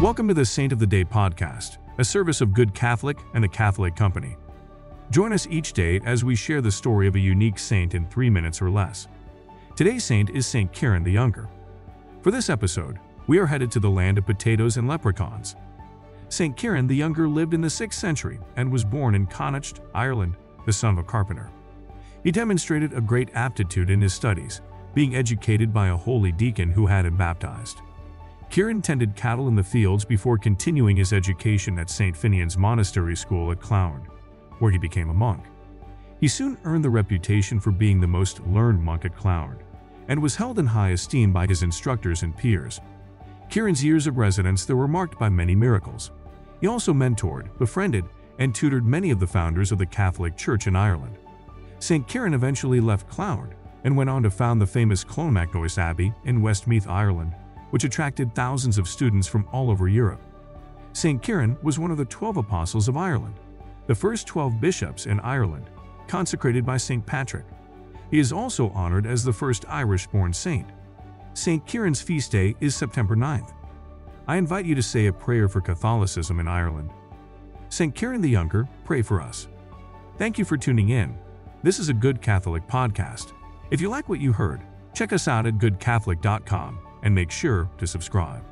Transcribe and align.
Welcome 0.00 0.28
to 0.28 0.34
the 0.34 0.46
Saint 0.46 0.72
of 0.72 0.78
the 0.78 0.86
Day 0.86 1.04
podcast, 1.04 1.78
a 1.98 2.04
service 2.04 2.40
of 2.40 2.54
Good 2.54 2.72
Catholic 2.72 3.18
and 3.34 3.42
the 3.42 3.48
Catholic 3.48 3.96
Company. 3.96 4.36
Join 5.10 5.32
us 5.32 5.48
each 5.50 5.72
day 5.72 6.00
as 6.04 6.22
we 6.22 6.36
share 6.36 6.60
the 6.60 6.70
story 6.70 7.08
of 7.08 7.16
a 7.16 7.18
unique 7.18 7.58
saint 7.58 7.96
in 7.96 8.06
three 8.06 8.30
minutes 8.30 8.62
or 8.62 8.70
less. 8.70 9.08
Today's 9.74 10.04
saint 10.04 10.30
is 10.30 10.46
Saint 10.46 10.72
Kieran 10.72 11.02
the 11.02 11.10
Younger. 11.10 11.48
For 12.22 12.30
this 12.30 12.48
episode, 12.48 13.00
we 13.26 13.38
are 13.38 13.46
headed 13.46 13.72
to 13.72 13.80
the 13.80 13.90
land 13.90 14.18
of 14.18 14.24
potatoes 14.24 14.76
and 14.76 14.86
leprechauns. 14.86 15.56
Saint 16.28 16.56
Kieran 16.56 16.86
the 16.86 16.94
Younger 16.94 17.28
lived 17.28 17.52
in 17.52 17.60
the 17.60 17.66
6th 17.66 17.94
century 17.94 18.38
and 18.54 18.70
was 18.70 18.84
born 18.84 19.16
in 19.16 19.26
Connacht, 19.26 19.80
Ireland, 19.96 20.36
the 20.64 20.72
son 20.72 20.92
of 20.92 20.98
a 20.98 21.08
carpenter. 21.08 21.50
He 22.22 22.30
demonstrated 22.30 22.92
a 22.92 23.00
great 23.00 23.30
aptitude 23.34 23.90
in 23.90 24.00
his 24.00 24.14
studies, 24.14 24.60
being 24.94 25.16
educated 25.16 25.74
by 25.74 25.88
a 25.88 25.96
holy 25.96 26.30
deacon 26.30 26.70
who 26.70 26.86
had 26.86 27.04
him 27.04 27.16
baptized. 27.16 27.80
Kieran 28.50 28.80
tended 28.80 29.14
cattle 29.14 29.48
in 29.48 29.54
the 29.54 29.62
fields 29.62 30.04
before 30.04 30.38
continuing 30.38 30.96
his 30.96 31.12
education 31.12 31.78
at 31.78 31.90
St. 31.90 32.16
Finian's 32.16 32.56
Monastery 32.56 33.14
School 33.14 33.52
at 33.52 33.60
Clonard, 33.60 34.06
where 34.58 34.70
he 34.70 34.78
became 34.78 35.10
a 35.10 35.14
monk. 35.14 35.44
He 36.20 36.28
soon 36.28 36.56
earned 36.64 36.82
the 36.82 36.90
reputation 36.90 37.60
for 37.60 37.70
being 37.70 38.00
the 38.00 38.06
most 38.06 38.40
learned 38.46 38.82
monk 38.82 39.04
at 39.04 39.14
Clonard, 39.14 39.60
and 40.08 40.20
was 40.20 40.34
held 40.34 40.58
in 40.58 40.66
high 40.66 40.90
esteem 40.90 41.32
by 41.32 41.46
his 41.46 41.62
instructors 41.62 42.22
and 42.22 42.36
peers. 42.36 42.80
Kieran's 43.50 43.84
years 43.84 44.06
of 44.06 44.16
residence 44.16 44.64
there 44.64 44.76
were 44.76 44.88
marked 44.88 45.18
by 45.18 45.28
many 45.28 45.54
miracles. 45.54 46.10
He 46.60 46.66
also 46.66 46.94
mentored, 46.94 47.56
befriended, 47.58 48.06
and 48.38 48.54
tutored 48.54 48.86
many 48.86 49.10
of 49.10 49.20
the 49.20 49.26
founders 49.26 49.72
of 49.72 49.78
the 49.78 49.86
Catholic 49.86 50.36
Church 50.36 50.66
in 50.66 50.74
Ireland. 50.74 51.18
St. 51.80 52.06
Kieran 52.08 52.34
eventually 52.34 52.80
left 52.80 53.08
Clonard 53.08 53.52
and 53.84 53.96
went 53.96 54.10
on 54.10 54.22
to 54.22 54.30
found 54.30 54.60
the 54.60 54.66
famous 54.66 55.04
Clonmacnoise 55.04 55.78
Abbey 55.78 56.12
in 56.24 56.42
Westmeath, 56.42 56.88
Ireland, 56.88 57.34
which 57.70 57.84
attracted 57.84 58.34
thousands 58.34 58.78
of 58.78 58.88
students 58.88 59.26
from 59.26 59.48
all 59.52 59.70
over 59.70 59.88
Europe. 59.88 60.20
St. 60.92 61.22
Kieran 61.22 61.56
was 61.62 61.78
one 61.78 61.90
of 61.90 61.96
the 61.96 62.04
12 62.04 62.38
apostles 62.38 62.88
of 62.88 62.96
Ireland, 62.96 63.34
the 63.86 63.94
first 63.94 64.26
12 64.26 64.60
bishops 64.60 65.06
in 65.06 65.20
Ireland, 65.20 65.70
consecrated 66.06 66.64
by 66.64 66.76
St. 66.76 67.04
Patrick. 67.04 67.44
He 68.10 68.18
is 68.18 68.32
also 68.32 68.70
honored 68.70 69.06
as 69.06 69.22
the 69.22 69.32
first 69.32 69.64
Irish-born 69.68 70.32
saint. 70.32 70.66
St. 71.34 71.64
Kieran's 71.66 72.00
feast 72.00 72.32
day 72.32 72.56
is 72.60 72.74
September 72.74 73.14
9th. 73.14 73.52
I 74.26 74.36
invite 74.36 74.66
you 74.66 74.74
to 74.74 74.82
say 74.82 75.06
a 75.06 75.12
prayer 75.12 75.48
for 75.48 75.60
Catholicism 75.60 76.40
in 76.40 76.48
Ireland. 76.48 76.90
St. 77.68 77.94
Kieran 77.94 78.20
the 78.20 78.28
Younger, 78.28 78.68
pray 78.84 79.02
for 79.02 79.20
us. 79.20 79.48
Thank 80.16 80.38
you 80.38 80.44
for 80.44 80.56
tuning 80.56 80.88
in. 80.88 81.16
This 81.62 81.78
is 81.78 81.90
a 81.90 81.94
Good 81.94 82.20
Catholic 82.22 82.66
podcast. 82.66 83.32
If 83.70 83.80
you 83.80 83.88
like 83.88 84.08
what 84.08 84.20
you 84.20 84.32
heard, 84.32 84.62
check 84.94 85.12
us 85.12 85.28
out 85.28 85.46
at 85.46 85.58
goodcatholic.com 85.58 86.87
and 87.02 87.14
make 87.14 87.30
sure 87.30 87.70
to 87.78 87.86
subscribe. 87.86 88.42